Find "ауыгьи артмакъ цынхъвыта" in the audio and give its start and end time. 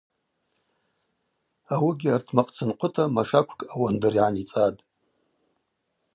1.73-3.03